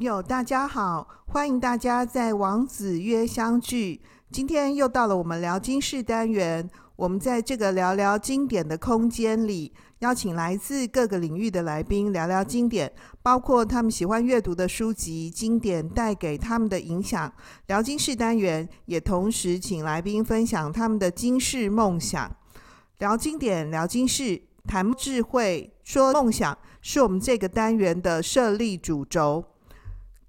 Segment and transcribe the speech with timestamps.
[0.00, 4.00] 友，大家好，欢迎大家在王子约相聚。
[4.30, 12.90] 今天又到了我们聊经室单元，我们在这个聊聊经典的空间里，邀请来自各个领域的来宾聊聊经典，
[13.22, 17.30] 包括他们喜欢阅读的书籍、经典带给他们的影响。
[17.66, 22.34] 聊经室单元也同时请来宾分享他们的经世梦想。
[22.98, 29.44] 聊经典，聊经室，谈智慧，说梦想，是我们这个单元的设立主轴。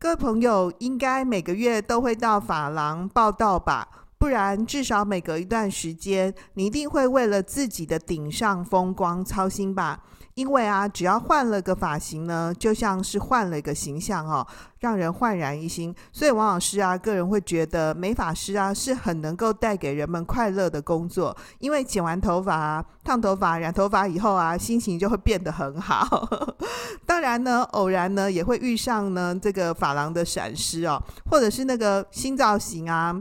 [0.02, 3.88] 各位朋友应该每个月都会到法郎报道吧？
[4.18, 10.02] 不然至少每隔一段时间，你一定会为了自己的顶上风光操心吧？
[10.42, 14.46] 因为啊，只要换了个发型呢，就像是换了一个形象哦，
[14.80, 15.94] 让人焕然一新。
[16.12, 26.28] 所以王老师啊，个人会觉得美发师啊是很能够带给人们快乐的工作，因为剪完头发啊、烫头发、染头发以后啊，心情就会变得很好。
[27.06, 33.16] 当然呢，偶然呢也会遇上呢这个发廊的闪失哦，或者是那个新造型啊。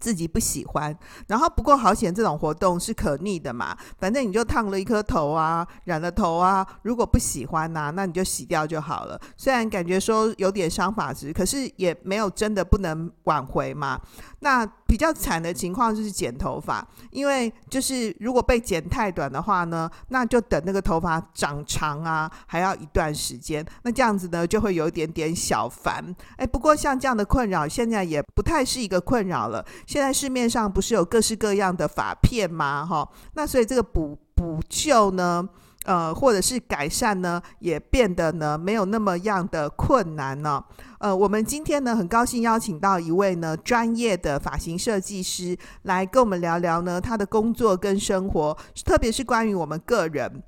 [0.00, 0.96] 自己不喜欢，
[1.28, 9.20] 然后不过好险，这种活动是可逆的嘛，反正你就烫了一颗头啊，染了头啊，如果不喜欢呐、那你就洗掉就好了。
[9.36, 14.00] 虽然感觉说有点伤发质，可是也没有真的不能挽回嘛。
[14.44, 23.64] 那比较惨的情况就是剪头发，因为就是如果被剪太短的话呢，那就等那个头发长长啊，还要一段时间。
[23.82, 26.04] 那这样子呢，就会有一点点小烦。
[26.36, 29.64] 哎，不过像这样的困扰，现在也不太是一个困扰了。
[29.86, 32.84] 现在市面上不是有各式各样的发片吗？
[32.84, 35.48] 哈，那所以这个补补救呢，
[35.84, 40.62] 呃，或者是改善呢，也变得呢没有那么样的困难呢。
[41.02, 50.44] 呃，我们今天呢很高兴邀请到一位呢专业的发型设计师来跟我们聊聊呢他的工作跟生活，特别是关于我们个人。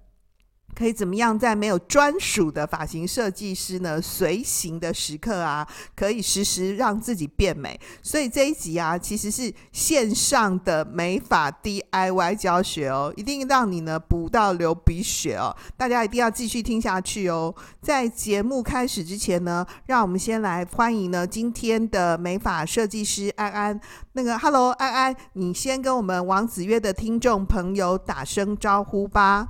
[0.74, 7.78] 可以怎么样在没有专属的发型设计师呢随行的时刻啊，可以实时让自己变美？
[8.02, 15.54] 所以这一集啊，其实是线上的美发 DIY 教学哦，一定让你呢补到流鼻血哦！
[15.76, 17.54] 大家一定要继续听下去哦。
[17.80, 23.80] 在节目开始之前呢，让我们先来欢迎呢今天的美发设计师安安。
[24.12, 29.48] 那个，Hello，安安，你先跟我们王子约的听众朋友打声招呼吧。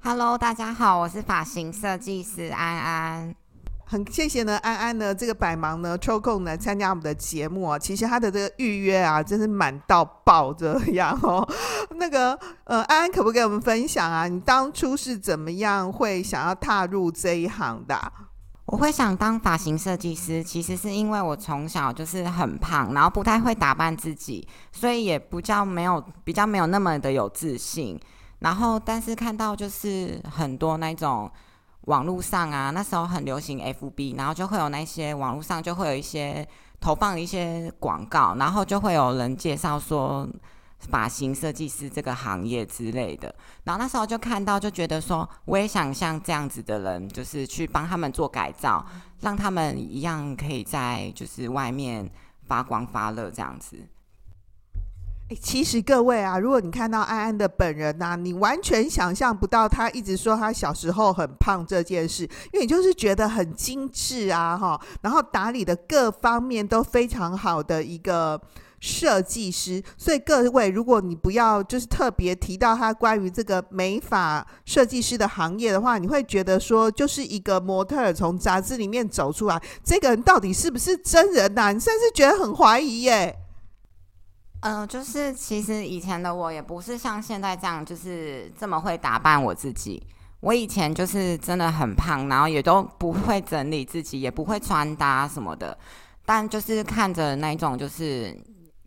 [0.00, 3.34] Hello，大家好，我是发型设计师安安。
[3.84, 7.78] 很谢谢呢，安安呢这个百忙呢抽空来参加我们的节目啊。
[7.78, 11.46] 其实他的这个预约啊，真是满到爆这样哦。
[11.96, 14.28] 那个呃，安安可不可以给我们分享啊？
[14.28, 18.00] 你当初是怎么样会想要踏入这一行的？
[18.66, 27.98] 我会想当发型设计师，其实是因为我从小就是很胖，然后不太会打扮自己，所以也不叫没有比较没有那么的有自信。
[28.40, 31.30] 然后，但是看到就是很多那种
[31.82, 36.46] 网络上啊，那时候很流行 FB，然后就会有那些网络上就会有一些
[36.80, 40.28] 投放一些广告，然后就会有人介绍说
[40.78, 43.34] 发型设计师这个行业之类的。
[43.64, 48.86] 然后那时候就看到，就觉得说我也想像这样子的人，就是去帮他们做改造，
[49.20, 52.08] 让他们一样可以在就是外面
[52.46, 53.76] 发光发热这样子。
[55.36, 62.22] 其实各位啊，如果你看到安安的本人呐、你完全想象不到他一直说他小时候很胖这件事，
[62.52, 68.40] 因为你就是觉得很精致啊，哈，然后打理的各方面都非常好的一个
[68.80, 69.82] 设计师。
[69.98, 83.36] 所以各位，如果你不要就是特别提到他关于这个美发设计师的行业的话，你会觉得说就是一个模特儿从杂志里面走出来，这个人到底是不是真人呐、你甚至觉得很怀疑耶。
[84.60, 90.04] 嗯、呃，就是其实以前的我也不是像现在这样，就是这么会打扮我自己。
[90.40, 95.76] 我以前就是真的很胖，然后也都不会整理自己，也不会穿搭什么的。
[96.24, 98.36] 但就是看着那种，就是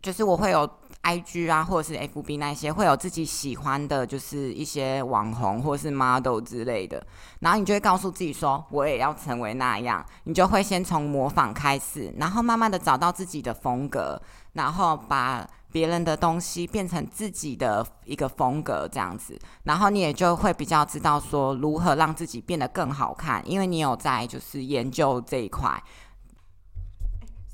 [0.00, 0.68] 就是我会有
[1.02, 7.02] IG 啊，或者是 FB 那些，会有自己喜欢的，就是一些网红或是 model 之类的。
[7.40, 10.04] 然后你就会告诉自己说，我也要成为那样。
[10.24, 14.20] 你就会先从模仿开始，然后慢慢的找到自己的风格，
[14.52, 15.46] 然后把。
[15.72, 25.82] 别人的东西变成自己的一个风格，这样子，然后你也就会比较知道说如何让自己变得更好看，因为你有在就是研究这一块。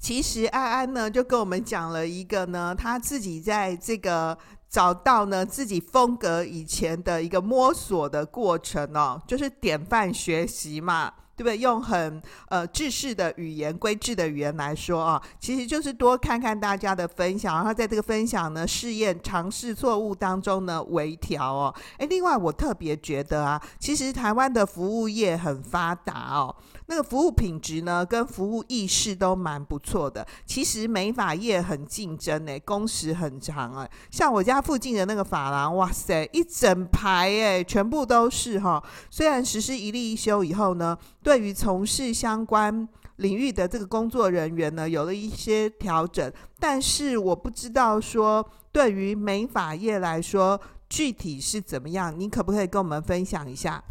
[0.00, 4.36] 其实安安呢就跟我们讲了一个呢，他自己在这个
[4.68, 11.12] 找到呢自己风格以前的一个摸索的过程哦，就是典范学习嘛。
[11.38, 11.56] 对不对？
[11.56, 21.74] 用很呃制式的语言、规制的语言来说啊，其实就是多看看大家的分享，然后在这个分享呢、试验、尝试、错误当中呢微调哦。
[21.98, 26.54] 诶，另外我特别觉得啊，其实台湾的服务业很发达哦。
[26.88, 30.26] 那个服务品质呢，跟服务意识都蛮不错的。
[30.46, 33.88] 其实美发业很竞争诶，工时很长啊。
[34.10, 38.82] 像我家附近的那个发廊，哇塞，一整排诶，全部都是哈。
[39.10, 50.60] 虽然实施一例一休以后呢，对于从事相关领域的这个工作人员呢，有了一些调整，但是我不知道说对于美发业来说。
[50.90, 52.18] 具体是怎么样？
[52.18, 53.84] 你可不可以跟我们分享一下？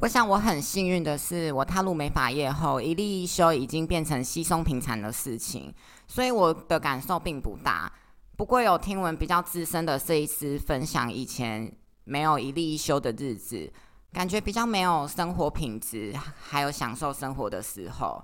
[0.00, 5.72] 我想我很幸运的是，我踏入美发业后，一例一休已经变成稀松平常的事情，
[6.06, 7.90] 所以我的感受并不大。
[8.36, 11.72] 不过有听闻比较资深的设计师分享，以前
[12.04, 13.72] 没有一例一休的日子，
[14.12, 18.22] 感觉比较没有生活品质，还有享受生活的时候。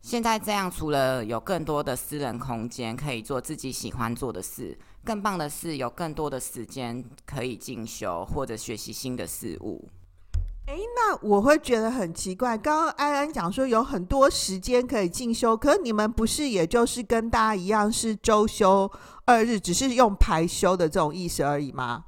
[0.00, 4.78] 现在这样，除了有更多的私人空间可以做自己喜欢做的事。
[5.04, 9.88] 更棒的是，有更多的时间可以进修或者学习新的事物。
[10.68, 12.56] 诶，那我会觉得很奇怪。
[12.58, 18.90] 刚刚安安讲说有很多时间可以进修，可你们不是也就是跟大家一样是周休
[19.24, 22.04] 二日，只是用排休的这种意思而已吗？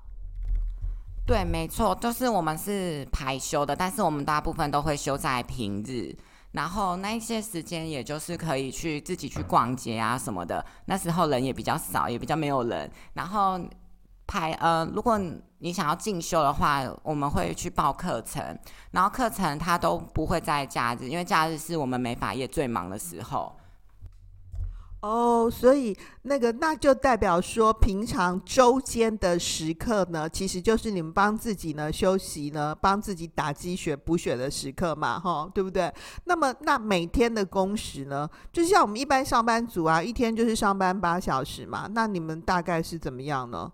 [1.26, 6.14] 对，没错，就是我们是排休的，但是我们大部分都会休在平日。
[6.52, 10.62] 然后那一些时间，也就是可以去自己去逛街啊什么的。
[10.84, 12.90] 那时候人也比较少，也比较没有人。
[13.14, 13.58] 然后
[14.30, 15.20] 排呃，如果
[15.58, 18.56] 你想要进修的话，我们会去报课程。
[18.92, 23.52] 然后课程它都不会在假日，因为假日是我们美发业最忙的时候。
[25.00, 35.92] 哦所以那个那就代表说，平常周间的时刻呢，其实就是你们帮自己呢休息呢，帮自己打鸡血补血的时刻嘛，哈，对不对？
[36.24, 43.72] 那么那每天的工时呢，就像我们一般上班族啊，一天就是上班八小时嘛，那你们大概是怎么样呢？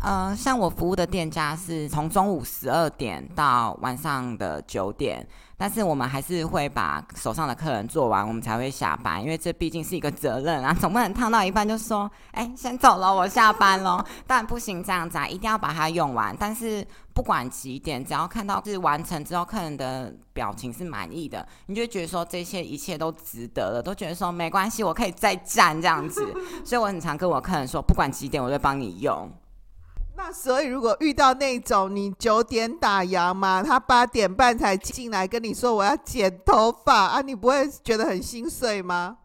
[0.00, 14.02] 呃，像我服务的店家是从中午十二点到晚上的九点，但是我们还是会把手上的客人做完，我们才会下班，因为这毕竟是一个责任啊，总不能烫到一半就说，哎，先走了，我下班喽。
[14.24, 16.34] 但不行这样子啊，一定要把它用完。
[16.38, 26.24] 但是不管几点，只要看到是完成之后，客人的表情是满意的，你就觉得说这些一切都值得了，都觉得说没关系，我可以再战这样子。
[26.64, 29.28] 所以我很常跟我客人说，不管几点，我都帮你用。
[30.18, 39.18] 那所以，如果遇到那种你九点打烊嘛，他八点半才进来跟你说我要剪头发啊，你不会觉得很心碎吗？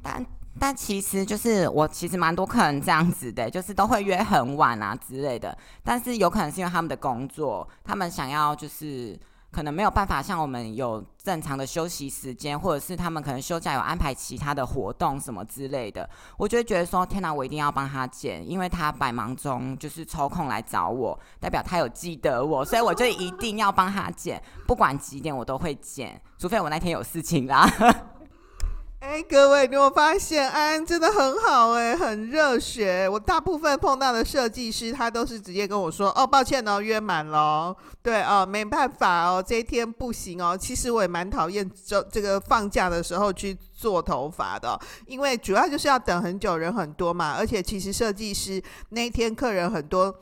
[0.00, 0.24] 但
[0.60, 9.18] 但其实就是我其实蛮多客人这样子的，就是都会约很晚啊之类的，但是有可能是因为他们的工作，他们想要就是。
[9.56, 16.06] 可能没有办法像我们有正常的休息时间，或者是他们可能休假有安排其他的活动什么之类的，
[16.36, 27.66] 我就会觉得说，天哪，我一定要帮他剪，因为他百忙中就是抽空来找我，代表他有记得我，所以我就一定要帮他剪，不管几点我都会剪，除非我那天有事情啦。
[29.06, 33.08] 哎，各位，你有发现安安真的很好哎，很热血。
[33.08, 40.58] 我大部分碰到的设计师，他都是直接跟我说：“哦，抱歉哦，约满了。”对哦，没办法哦，这一天不行哦。
[40.58, 44.76] 其实我也蛮讨厌这这个放假的时候去做头发的，
[45.06, 47.36] 因为主要就是要等很久，人很多嘛。
[47.38, 50.12] 而且其实设计师那一天客人很多。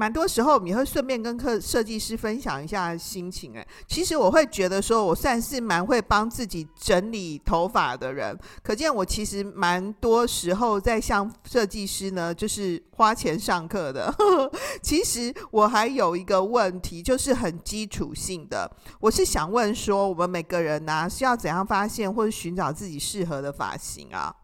[0.00, 3.54] 蛮多时候，你会顺便跟客设计师分享一下心情。
[3.54, 8.34] 哎，其实我会觉得说，我算是蛮会帮自己整理头发的人。
[8.62, 14.10] 可见我其实蛮多时候在向设计师呢，就是花钱上课的。
[14.82, 24.34] 其实我还有一个问题，就是很基础性的，我是想问说，我们每个人呢，是要怎样发现或者寻找自己适合的发型啊？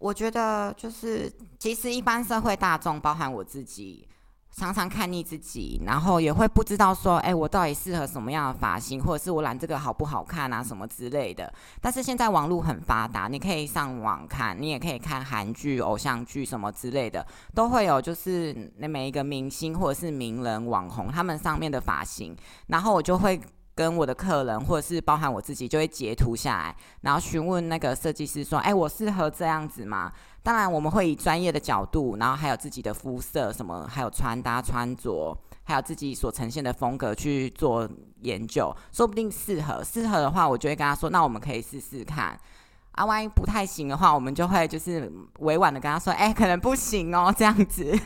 [0.00, 4.08] 我觉得就是，其实一般社会大众，包含我自己，
[4.50, 11.52] 常常看腻自己，然后也会不知道说，哎，我到底适合什么样的发型，或者是我染这个好不好看啊，什么之类的。
[11.82, 22.34] 但是现在网络很发达，你可以上网看，你也可以看韩剧、偶像剧什么之类的，都会有就是那每一个明星或者是名人网红他们上面的发型，
[22.68, 23.38] 然后我就会。
[23.80, 30.12] 跟我的客人，或者是包含我自己，就会截图下来，然后询问那个设计师说：“哎，我适合这样子吗？”
[30.44, 35.34] 当然，我们会以专业的角度，然后还有自己的肤色什么，还有穿搭穿着，
[35.64, 37.88] 还有自己所呈现的风格去做
[38.20, 39.82] 研究，说不定适合。
[39.82, 42.38] 适合的话，我就会跟他说：“那我们可以试试看。”
[42.92, 47.98] 啊，万一不太行的话，我们就会就是委婉的跟他说：“哎，可能不行哦，这样子。”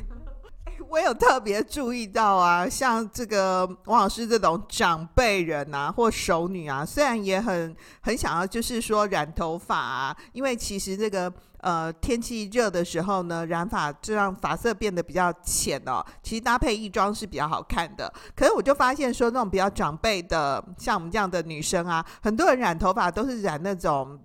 [0.94, 16.00] 我有特别注意到啊，像这个王老师这种长辈人啊，或熟女啊，虽然也很很想要，就是说染头发啊，因为其实这个呃天气热的时候呢，染发就让发色变得比较浅哦。
[16.22, 18.12] 其实搭配衣装是比较好看的。
[18.36, 24.16] 可是我就发现说，那种比较长辈的，像我们这样的女生啊，很多人染头发都是染那种。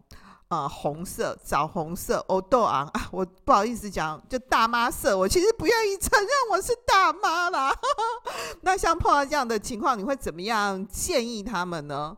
[0.50, 5.16] 呃，红色、枣红色、欧豆昂啊，我不好意思讲，就大妈色。
[5.16, 7.72] 我其实不愿意承认我是大妈啦。
[8.62, 12.18] 那像碰到这样的情况，你会怎么样建议他们呢？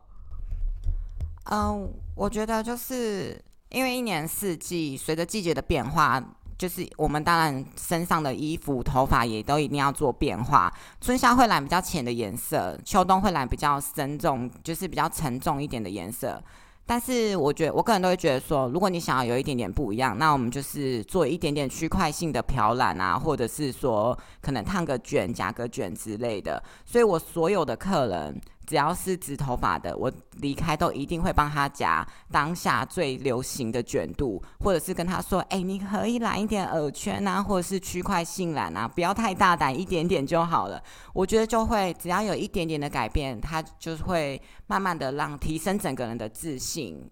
[1.50, 6.18] 嗯、我觉得就是因为一年四季，随着季节的变化，
[6.56, 10.72] 就是我们当然身上的衣服、头发也都一定要做变化。
[11.02, 16.42] 春夏会染比较浅的颜色，秋冬会染比较深重，就是比较沉重一点的颜色。
[16.84, 26.62] 但是我觉得，我个人都会觉得说，如果你想要有一点点不一样，那我们就是做一点点区块性的漂染啊，或者是说可能烫个卷、夹个卷之类的。
[26.84, 28.40] 所以我所有的客人。
[28.66, 47.10] 只要是直头发的，我离开都一定会帮他夹当下最流行的卷度，或者是跟他说：“哎、你可以染一点耳圈啊，或者是区块性染啊，不要太大胆，一点点就好了。”我觉得就会只要有一点点的改变，他就会慢慢的让提升整个人的自信。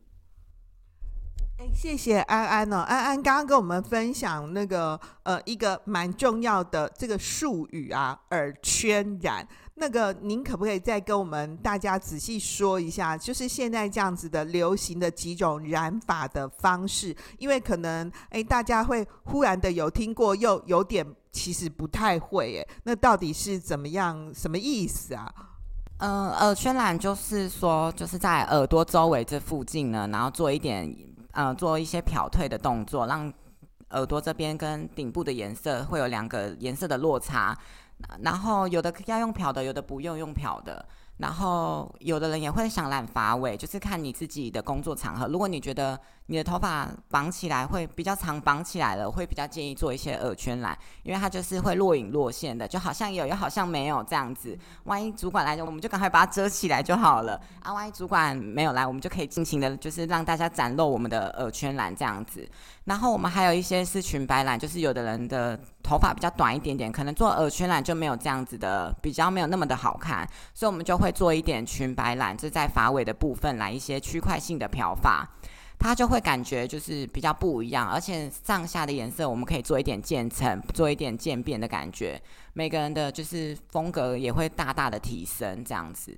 [1.59, 9.47] 哎，谢谢安安哦，安安刚刚跟我们分享那个呃一个蛮重要的这个术语啊，耳圈染。
[9.81, 17.17] 那个，您可不可以再跟我们大家仔细说一下，就是现在这样子的流行的几种染发的方式？
[17.39, 24.31] 因为可能，哎，大家会忽然的有听过，又有点其实不太会，哎，那到底是怎么样？
[24.35, 25.33] 什么意思啊？
[25.97, 30.95] 嗯、呃，耳圈染就是说，就是在耳朵周围这附近呢，然后做一点，
[31.31, 33.33] 呃，做一些漂褪的动作，让
[33.93, 37.57] 耳朵这边跟顶部的颜色会有两个颜色的落差。
[38.23, 40.85] 然后有的要用漂的，有的不用用漂的。
[41.19, 45.27] 然后有的人也会想染发尾，就是看你自己的工作场合。
[45.29, 54.57] 如果你觉得你的头发绑起来会比较长，绑起来了会比较建议做一些耳圈染，因为它就是会若隐若现的，就好像有又好像没有这样子。
[54.85, 57.41] 万一主管来，我们就赶快把它遮起来就好了。
[57.65, 62.49] 啊，万一主管没有来，我们就可以尽情的，就是让大家展露我们的耳圈染这样子。
[62.85, 75.29] 然后我们还有一些是裙摆染，就是有的人的头发比较短一点点，可能做耳圈染就没有这样子的，比较没有那么的好看，所以我们就会做一点裙摆染，就在发尾的部分来一些区块性的漂发，
[75.81, 82.21] 它就会感觉就是比较不一样，而且上下的颜色我们可以做一点渐层，做一点渐变的感觉，
[82.53, 86.17] 每个人的就是风格也会大大的提升这样子。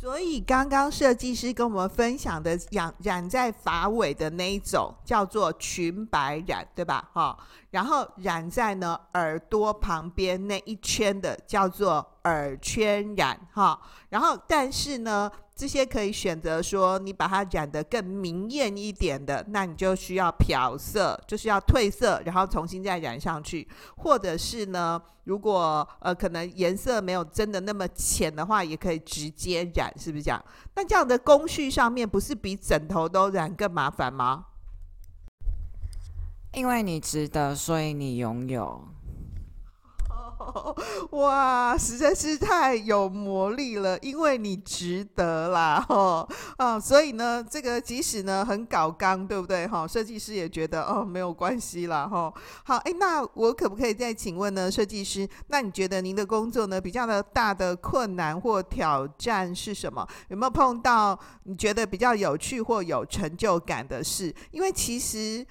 [0.00, 7.08] 所以刚刚设计师跟我们分享的染染在发尾的那一种叫做裙摆染，对吧？
[7.14, 7.38] 哈，
[7.74, 13.76] 然后染在呢耳朵旁边那一圈的叫做耳圈染，哈，
[14.08, 15.30] 然后但是呢。
[15.56, 23.68] 这些可以选择说，你把它染得更明艳一点的，那你就需要漂色，就是要褪色，然后重新再染上去。
[23.98, 30.44] 或者是呢，如果呃可能颜色没有真的那么浅的话，也可以直接染，是不是这样？
[30.74, 34.46] 那这样的工序上面不是比枕头都染更麻烦吗？
[36.54, 38.80] 因为你值得，所以你拥有。
[41.10, 49.66] 哇，实在是太有魔力了，因为你值得啦，哦，啊，所以呢，这个即使呢很搞刚，对不对？
[49.66, 52.32] 哈，设计师也觉得哦没有关系啦，哈。
[52.64, 55.26] 好，哎，那我可不可以再请问呢，设计师？
[55.48, 60.06] 那你觉得您的工作呢比较的大的困难或挑战是什么？
[60.28, 64.34] 有没有碰到你觉得比较有趣或有成就感的事？
[64.50, 65.44] 因为其实。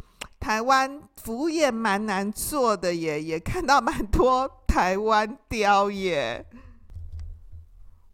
[0.44, 6.46] 台湾服务业蛮难做的耶，也看到蛮多 台湾雕耶。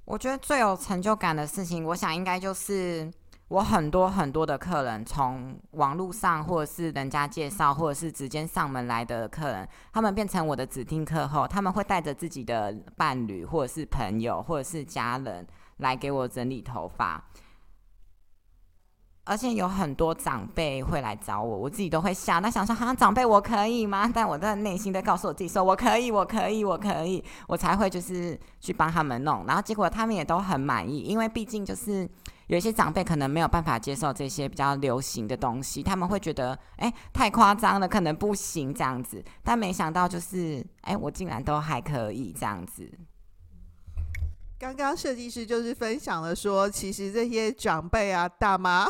[0.05, 3.11] 我觉得最有成就感的事情，我想应该就是
[3.47, 17.23] 我很多很多的客人，从网络上或者是人家介绍，或者是直接上门来的客人，他们变成我的指定客后，他们会带着自己的伴侣，或者是朋友，或者是家人来给我整理头发。
[19.29, 24.09] 而且有很多长辈会来找我，我自己都会想，那想说，哈长辈我可以吗？
[24.11, 29.45] 但我在内心在告诉我自己说，我可以，我可以，我可以，我才会就是去帮他们弄。
[29.45, 32.09] 然后结果他们也都很满意，因为毕竟就是
[32.47, 39.23] 有一些长辈可能没有办法接受这些比较流行的东西，他们会觉得，哎，太夸张了，可能不行这样子。
[39.43, 42.91] 但没想到就是，哎，我竟然都还可以这样子。
[44.59, 48.89] 刚刚设计师就是分享了说，其实这些长辈啊、大妈，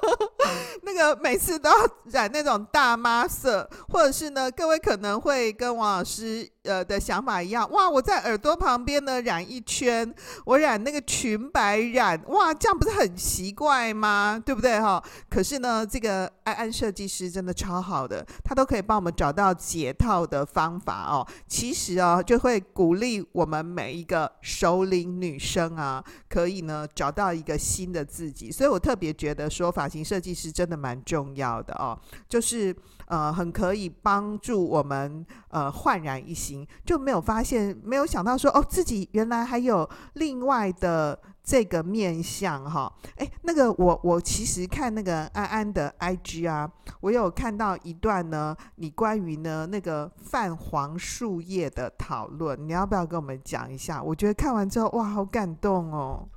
[0.84, 10.12] 那个，每次都要染那种大妈色，或者是呢，各位可能会跟王老师呃的想法一样，哇，我在耳朵旁边呢染一圈，
[10.44, 14.40] 我染那个裙摆染，哇，这样不是很奇怪吗？
[14.44, 15.02] 对不对哈？
[15.30, 21.26] 可是呢，这个安安设计师真的超好的，他都可以帮我们找到解套的方法哦。
[21.46, 28.50] 其实哦，就会鼓励我们每一个熟龄女生啊，可以呢找到一个新的自己。
[28.50, 32.74] 所以我特别觉得说，发型设计师真的蛮重要的哦，就是
[33.06, 42.92] 呃，很可以帮助我们呃焕然一新，就没有发现，没有想到说哦，自己原来还有另外的这个面相哈。
[43.16, 46.70] 哎，那个我我其实看那个安安的 IG 啊，
[47.00, 54.02] 我有看到一段呢，你关于呢那个泛黄树叶的讨论，你要不要跟我们讲一下？
[54.02, 56.28] 我觉得看完之后哇，好感动哦。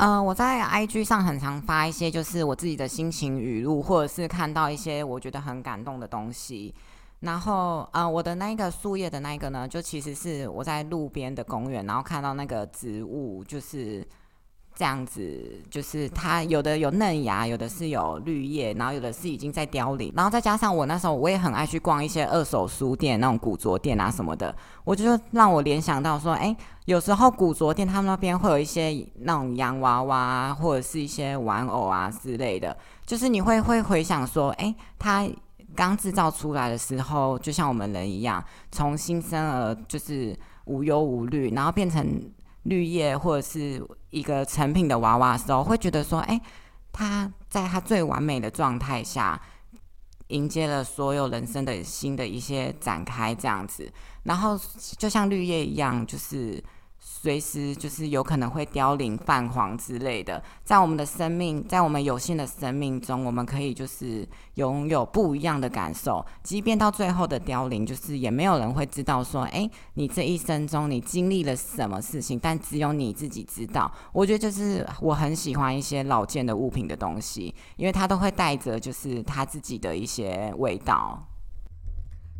[0.00, 6.72] 嗯、呃，我在 IG 上很常发一些，就是我自己的心情语录，或者是看到一些我觉得很感动的东西。
[7.20, 14.06] 然后，呃，我的那个树叶的那个呢，就其实是我在路边的公园，然后看到那个植物，就是。
[14.78, 24.54] 这样子就是它有的有嫩芽，有的是有绿叶，然后有的是已经在凋零，然后再加上我那时候我也很爱去逛一些二手书店，那种古着店啊什么的，
[24.84, 35.28] 我就让我联想到说，哎，有时候古着店他们那边会有一些那种洋娃娃或者是一些玩偶啊之类的，就是你会会回想说，哎，它
[35.74, 42.30] 刚制造出来的时候，就像我们人一样，从新生儿就是无忧无虑，然后变成。
[42.64, 46.40] 绿叶或者是一个成品的娃娃的时候，会觉得说，哎，
[46.92, 49.40] 他在他最完美的状态下，
[50.28, 54.58] 迎接了所有人生的新的一些展开，这样子，然后
[54.96, 56.62] 就像绿叶一样，就是。
[57.10, 66.24] 随时就是有可能会凋零、泛黄之类的，在我们的生命，在我们有限的生命中，我们可以就是拥有不一样的感受。
[66.44, 73.90] 即便到最后的凋零，就是也没有人会知道说，哎，你这一生中你经历了什么事情，但只有你自己知道。
[74.12, 81.27] 我觉得就是我很喜欢一些老件的物品的东西，因为它都会带着就是它自己的一些味道。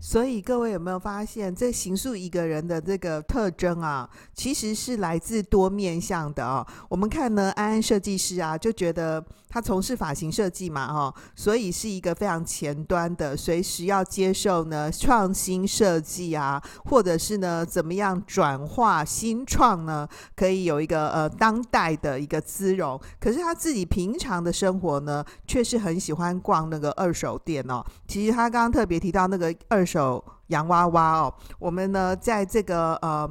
[0.00, 6.66] 所以各位有没有发现，这形塑一个人的这个特征啊，其实是来自多面向的哦。
[6.88, 23.00] 我们看呢，安安设计师啊，就觉得他从事发型设计嘛，哈，所以是一个非常前端的，随时要接受呢创新设计啊，或者是呢怎么样转化新创呢，可以有一个呃当代的一个姿容。
[23.18, 27.84] 可是他自己平常的生活呢，却是很喜欢逛那个二手店哦。
[28.06, 29.84] 其实他刚刚特别提到那个二。
[29.88, 33.26] 手洋娃娃哦，我们呢在这个呃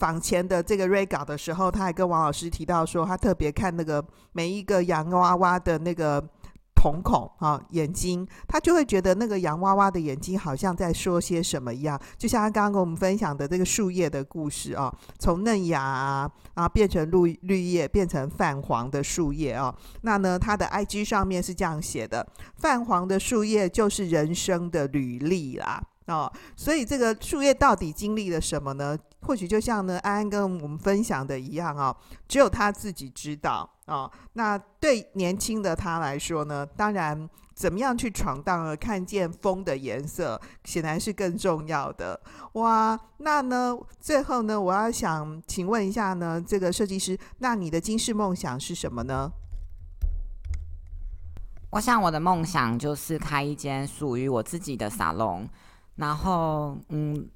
[0.00, 6.18] 坊前的这个 re 稿的时候，他还跟王老师提到说，他特别看那个每一个洋娃娃的那个
[6.74, 25.82] 瞳孔啊眼睛，他就会觉得那个洋娃娃的眼睛好像在说些什么一样，就像他刚刚跟我们分享的这个树叶的故事啊，从嫩芽啊，然后变成绿绿叶，变成泛黄的树叶啊，那呢他的 IG 上面是这样写的：泛黄的树叶就是人生的履历啦。
[26.10, 28.98] 哦，所以这个树叶到底经历了什么呢？
[29.22, 31.94] 或许就像呢安安跟我们分享的一样哦，
[32.26, 34.10] 只有他自己知道哦。
[34.32, 42.18] 那对年轻的他来说呢，当然怎么样去闯荡而看见风的颜色，显然是更重要的。
[42.54, 49.30] 哇，那呢最后呢，我要想请问一下呢，这个设计师，那你的今世梦想是什么呢？
[51.72, 55.46] 我想我的梦想就是开一间属于我自己的沙龙。
[55.96, 57.28] 然后，嗯，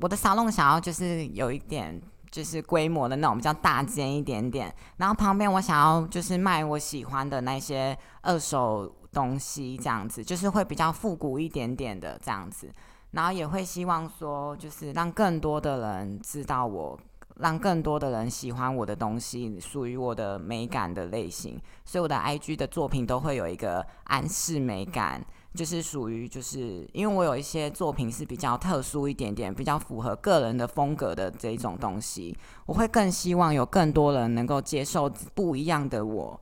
[0.00, 4.74] 我的沙龙想要就是有一点就是规模的那种比较大间一点点。
[4.98, 12.70] 然后旁边我想要就是卖我喜欢的那些二手东西，这样子就是会比较复古一点点的这样子。
[13.12, 16.98] 然后也会希望说，就是让更多的人知道我，
[17.36, 21.60] 让更多的人喜欢我的东西，属于我的美感的类型。
[21.84, 25.22] 所以我的 IG 的作品都会有一个安室美感。
[25.54, 32.34] 就是属于，就是因为我有一些作品是比较特殊一点点，比较符合个人的风格的这一种东西，
[32.64, 36.40] 我会更希望有更多人能够接受不一样的我，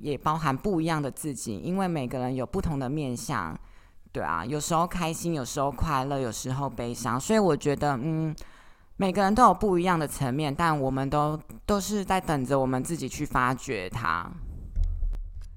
[0.00, 3.58] 也包含不一样的自己，因为每个人有不同的面相，
[4.12, 8.36] 对啊，有时候开心，有时候快乐，有时候悲伤，所以我觉得，嗯，
[8.98, 14.30] 每个人都有不一样的层面，但我们都都是在等着我们自己去发掘它。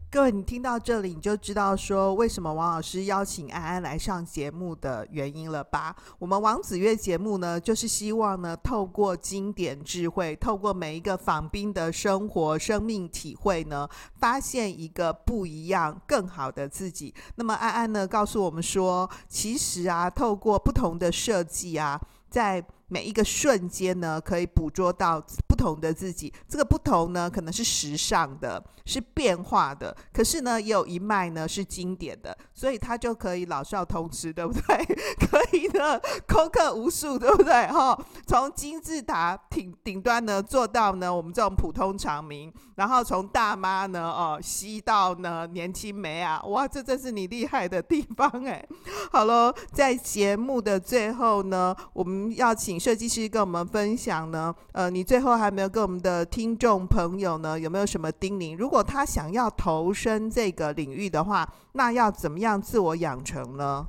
[0.10, 5.93] 各位，你听到这里，你就知道说为什么王老师邀请安安来上节目的原因了吧？
[6.17, 17.13] 我们王子月节目呢，就是希望呢，透过经典智慧，透过每一个访宾的生活、生命体会呢，发现一个不一样、更好的自己。
[17.36, 26.34] 那么安安呢，告诉我们说，其实啊，透过不同的设计啊，在每一个瞬间呢，可以捕捉到不同的自己。
[26.47, 29.93] 这个不同呢，可能是时尚的，是变化的。
[30.13, 34.86] 可是呢，也有一脉呢是经典的，所以它就可以老少通吃，对不对？
[35.19, 37.67] 可以呢，空客无数，对不对？
[37.67, 48.65] 哈、哦，从金字塔顶顶端呢做到呢我们这种普通常民，然后从大妈呢哦吸到呢年轻美啊，哇，这真是你厉害的地方哎。
[49.12, 52.77] 好喽，在节目的最后呢，我们要请。
[52.80, 58.56] 设计师跟我们分享呢，呃，你最后还没有跟我们的听众朋友呢，有没有什么叮咛？
[58.58, 63.86] 如果他想要投身这个领域的话，那要怎么样自我养成呢？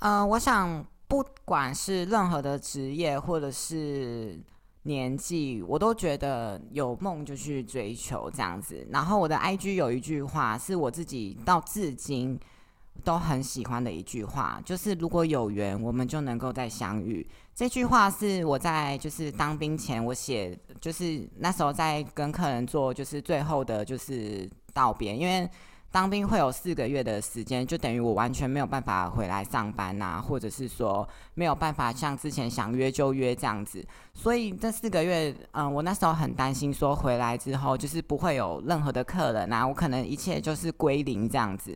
[0.00, 4.38] 呃，我想不管是任何的职业或者是
[4.82, 8.86] 年纪，我都觉得有梦就去追求这样子。
[8.90, 12.38] 然后我的 IG 有一句话，是我自己到至今。
[13.04, 17.26] 都很喜欢的一句话，就是如果有缘，我们就能够再相遇。
[17.54, 25.48] 这句话是我在就是当兵前我写，就是那时候在跟客人做就是最后的就是道别，因为
[25.90, 33.82] 当兵会有四个月的时间，就等于我完全没有办法回来上班呐，或者是说没有办法像之前想约就约这样子。
[34.12, 41.74] 所以这四个月，嗯，我那时候很担心说回来之后就是不会有任何的客人呐，我可能一切就是归零这样子。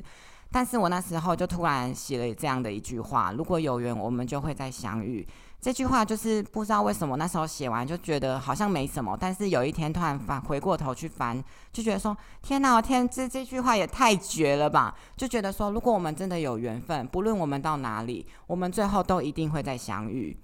[0.53, 5.27] 但是我那时候就突然写了这样的一句话：如果有缘，我们就会再相遇。
[5.61, 14.97] 这句话就是不知道为什么那时候写完就觉得好像没什么，但是有一天突然翻回过头去翻，就觉得说天哪，天这这句话也太绝了吧！
[15.17, 20.37] 就觉得说，如果我们真的有缘分，不论我们到哪里，我们最后都一定会再相遇。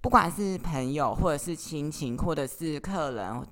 [0.00, 3.44] 不管是朋友，或者是亲情，或者是客人，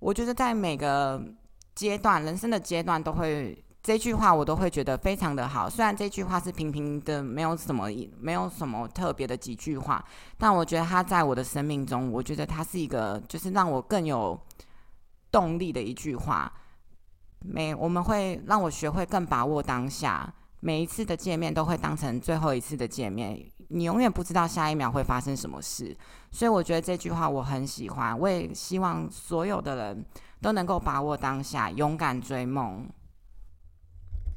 [0.00, 1.22] 我觉得在每个
[1.74, 3.64] 阶段，人生的阶段都会。
[3.88, 7.88] 这句话我都会觉得非常的好，虽然这句话是平平的，没有什么，
[8.20, 10.04] 没有什么特别的几句话，
[10.36, 14.38] 但我觉得它在我的生命中，我觉得它是一个，就是让我更有
[15.32, 16.52] 动力的一句话。
[17.40, 25.96] 每我们会让我学会更把握当下，每一次的见面都会当成最后一次的见面，你永远不知道下一秒会发生什么事，
[26.30, 30.04] 所以我觉得这句话我很喜欢，我也希望所有的人
[30.42, 32.86] 都能够把握当下，勇敢追梦。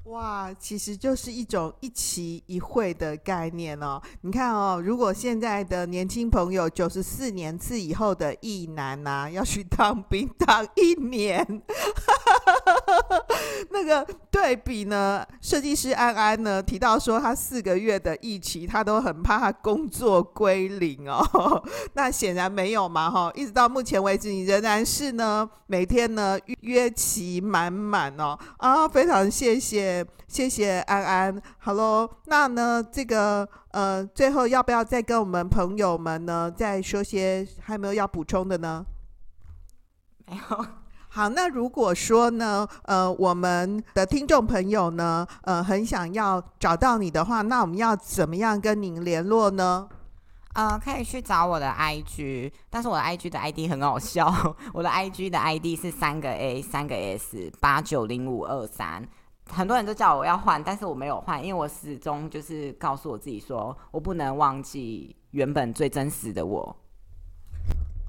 [0.06, 4.02] 哇，其实就是一种一期一会的概念哦。
[4.22, 11.46] 你看哦，如果现在的年轻朋友九十四年次以后的役男呐、啊，要去当兵当一年，
[13.72, 21.24] 那个对比呢，设计师安安呢提到说，他四个月的疫期，他都很怕他工作归零哦。
[21.94, 28.38] 那显然没有嘛，哈，一直到目前为止，你仍然是呢，每天呢约期满满哦。
[28.58, 30.06] 啊，非常谢谢。
[30.28, 32.10] 谢谢安安，好喽。
[32.28, 38.86] 那呢，这个呃，最后要不要再跟我们朋友们呢，再说些还有没有要补充的呢？
[40.26, 40.66] 没有。
[41.14, 49.90] 好，那如果说呢，呃，我们的听众朋友呢，呃，很想要找到你的话，那我们要怎么样跟您联络呢？
[50.54, 54.34] 呃，可以去找我的 IG，但是我的 IG 的 ID 很好笑，
[54.74, 59.06] 我的 IG 的 ID 是三个 A 三个 S 八九零五二三。
[59.50, 66.74] 很多人都叫我要换，但是我没有换，因为我始终就是告诉我自己说，我不能忘记原本最真实的我。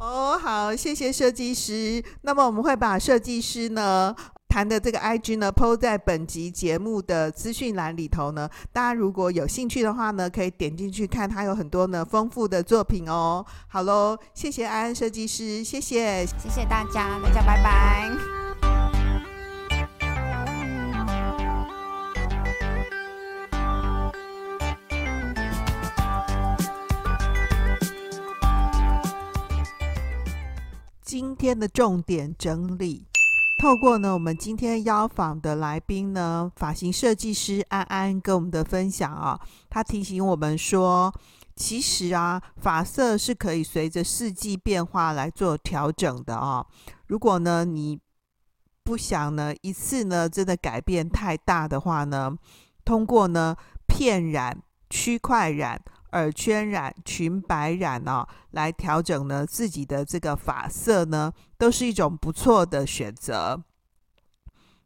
[0.03, 2.03] 哦，好，谢谢设计师。
[2.23, 4.13] 那么我们会把设计师呢
[4.49, 8.51] 谈的这个 IG 呢 PO 在本集节目的资讯栏里头呢。
[8.73, 13.47] 大家如果有兴趣的话呢，可以点进去看，他有很多呢丰富的作品哦。
[13.69, 18.42] 好喽，谢谢安安设计师，谢谢，谢谢大家，大家拜拜。
[31.13, 33.07] 今天的重点整理，
[33.61, 41.13] 透过呢，我们今天邀访的来宾呢，发型设计师安安跟我们的分享啊，他提醒我们说，
[41.55, 46.65] 其实啊，发色是可以随着四季变化来做调整的啊。
[47.09, 48.01] 如果呢，你
[48.83, 52.35] 不想呢一次呢真的改变太大的话呢，
[52.87, 53.55] 通过呢
[53.87, 55.79] 片染、区块染。
[56.13, 63.63] 耳圈染、裙摆染哦，来调整呢自己的这个发色呢，都是一种不错的选择。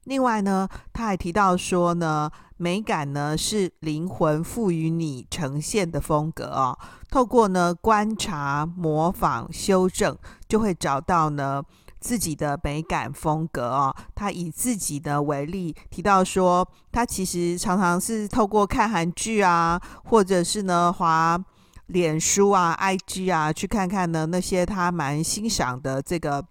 [0.04, 6.78] 另外呢，他还提到说呢，美感呢是灵魂赋予你呈现的风格哦。
[7.10, 10.16] 透过呢观察、模仿、修正，
[10.48, 11.60] 就会找到呢
[12.00, 13.94] 自己的美感风格哦。
[14.14, 21.38] 他以自己的为例，提到说，他其实常常是透过看韩剧啊，或者是呢滑
[21.86, 26.44] 脸书啊、IG 啊，去看看呢那些他蛮欣赏的这个。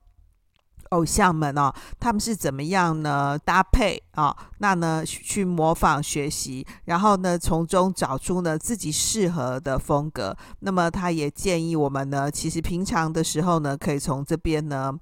[0.89, 3.37] 偶像们哦，他们是怎么样呢？
[3.39, 10.37] 搭配啊、哦，那呢去模仿学习，然后呢从中找出呢自己适合的风格。
[10.59, 14.93] 那么他也建议我们呢，其实平常的时候呢，可以从这边呢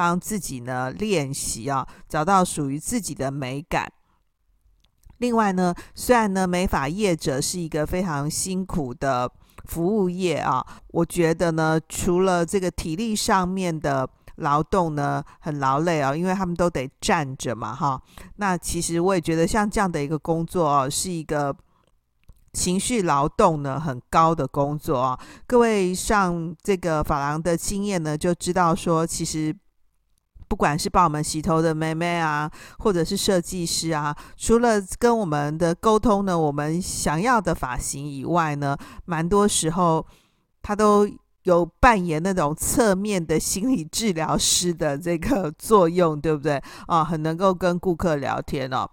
[0.00, 3.92] 帮自己呢练习啊，找到属于自己的美感。
[5.18, 9.30] 另外呢，虽然呢美发业者是一个非常辛苦的
[9.66, 14.08] 服务业啊，我觉得呢，除了这个体力上面的。
[14.36, 18.00] 劳动呢很劳累啊，因为他们都得站着嘛，哈。
[18.36, 21.54] 那其实我也觉得像这样的一个工作哦，是一个
[22.54, 25.20] 情绪劳动呢很高的工作啊。
[25.46, 29.54] 各位上这个法郎的经验呢，就知道说，其实
[30.50, 40.04] 不管是帮我们洗头的妹妹啊，或者是设计师啊，除了跟我们的沟通呢，我们想要的发型以外呢，蛮多时候
[40.60, 41.08] 他都。
[41.44, 46.62] 有扮演那种侧面的心理治疗师的这个 作用，对不对？
[46.86, 48.86] 啊，很能够跟顾客聊天哦。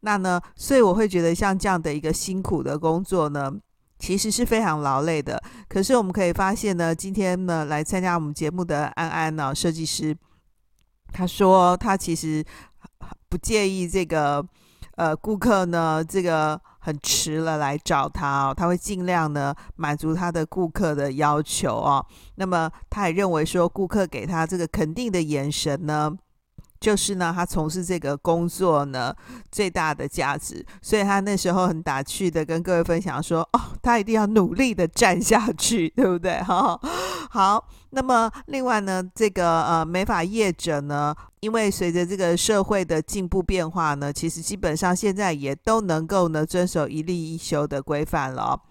[0.00, 3.52] 那呢，所以我会觉得像这样的一个辛苦的工作呢，
[4.00, 5.40] 其实是非常劳累的。
[5.68, 10.14] 可是我们可以发现呢，今天呢来参加我们节目的安安呢，设计师，
[11.12, 12.44] 他说他其实
[13.28, 14.44] 不介意这个
[14.96, 16.60] 呃顾客呢这个。
[16.84, 22.04] 很迟了来找他哦，他会尽量呢满足他的顾客的要求哦。
[22.34, 26.12] 那么他也认为说，顾客给他这个肯定的眼神呢，
[26.80, 29.14] 就是呢他从事这个工作呢
[29.52, 30.66] 最大的价值。
[30.82, 36.76] 所以他那时候很打趣的跟各位分享说：“哦，他一定要努力的站下去，对不对？” 哈，
[37.30, 37.64] 好。
[37.92, 41.14] 那么另外呢，这个呃美发业者呢。
[41.42, 48.62] 因为随着这个社会的进步变化呢，其实基本上现在也都能够呢遵守一例一休的规范了。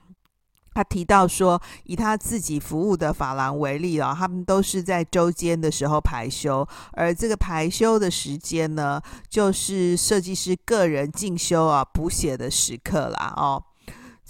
[0.73, 13.62] 他提到说，以他自己服务的发廊为例啊，他们都是在周间的时候排休，而这个排休的时间呢，就是设计师个人进修啊补写的时刻啦哦。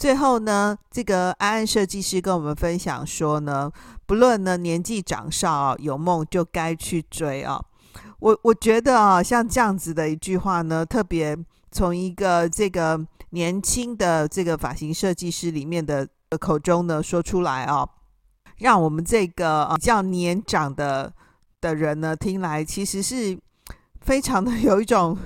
[0.01, 3.71] 最后呢，这个安安设计师跟我们分享说呢，
[4.07, 7.63] 不论呢年纪长少，有梦就该去追啊。
[8.17, 11.37] 我我觉得啊，像这样子的一句话呢，特别
[11.71, 16.07] 从一个这个年轻的这个发型设计师里面的
[16.39, 17.87] 口中呢说出来啊，
[18.57, 21.13] 让我们这个比较年长的
[21.61, 23.37] 的人呢听来，其实是
[24.01, 25.17] 非常的 有一种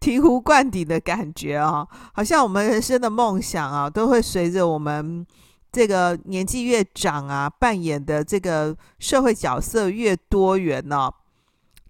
[0.00, 5.26] 醍醐灌顶的感觉啊，好像我们人生的梦想啊，都会随着我们
[5.72, 11.10] 这个年纪越长啊，扮演的这个社会角色越多元呢。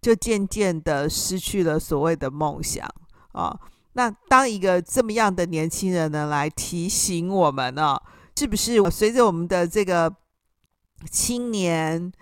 [0.04, 2.86] 就渐渐的失去了所谓的梦想
[3.32, 3.58] 啊！
[3.94, 7.98] 那当一个这么样的年轻人呢，来提醒我们呢，
[8.36, 10.14] 是不是随着我们的这个
[11.10, 12.12] 青年、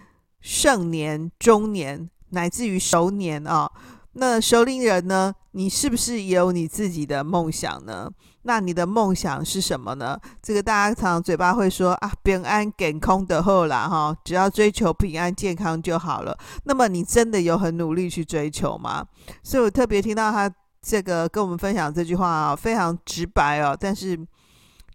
[0.40, 3.68] 盛年、中年，乃至于熟年啊？
[4.14, 8.10] 那熟龄人呢，你是不是也有你自己的梦想呢？
[8.42, 10.18] 那你的梦想是什么呢？
[10.42, 16.36] 这个大家常常嘴巴会说啊，平安健康的后啦哈，只要追求平安健康就好了。
[16.64, 19.06] 那么你真的有很努力去追求吗？
[19.42, 24.18] 所以我特别听到他这个跟我们分享这句话啊，非常直白哦，但是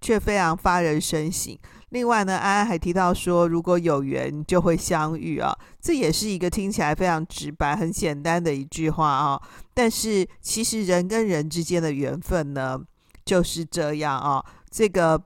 [0.02, 1.58] 却非常发人深省。
[1.90, 9.42] 另外呢，安安还提到说，如果有缘就会相遇啊，这也是一个听起来非常直白、很简单的一句话啊。
[9.74, 12.78] 但是其实人跟人之间的缘分呢，
[13.24, 15.22] 就是这样啊，这个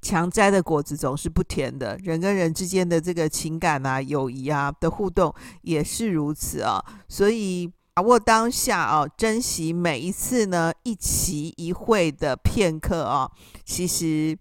[0.00, 1.98] 强摘的果子总是不甜的。
[2.04, 6.80] 人跟人之间的这个情感啊、友谊啊的互动也是如此啊。
[7.08, 13.28] 所以把握当下啊，珍惜每一次呢一期一会的片刻啊。
[13.64, 14.38] 其实，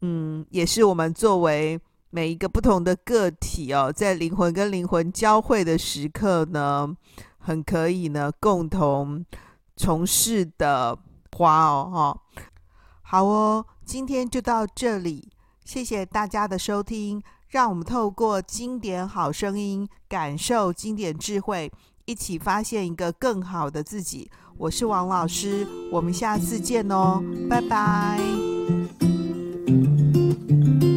[0.00, 1.80] 嗯，也是我们作为
[2.10, 6.96] 每一个不同的个体哦，在灵魂跟灵魂交汇的时刻呢，
[7.38, 9.24] 很可以呢共同
[9.76, 10.98] 从事的。
[11.38, 12.42] 花哦，哈，
[13.02, 15.30] 好哦，今天就到这里，
[15.64, 21.70] 谢谢大家的收听，让我们透过经典好声音，感受经典智慧，
[22.06, 24.28] 一起发现一个更好的自己。
[24.56, 28.57] 我是王老师，我们下次见哦，拜拜。
[29.68, 30.87] Thank you.